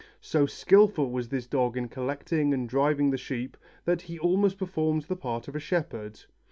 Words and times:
So 0.23 0.47
skillful 0.47 1.11
was 1.11 1.29
this 1.29 1.45
dog 1.45 1.77
in 1.77 1.87
collecting 1.87 2.55
and 2.55 2.67
driving 2.67 3.11
the 3.11 3.19
sheep, 3.19 3.55
that 3.85 4.01
he 4.01 4.17
almost 4.17 4.57
performed 4.57 5.03
the 5.03 5.15
part 5.15 5.47
of 5.47 5.55
a 5.55 5.59
shepherd. 5.59 6.21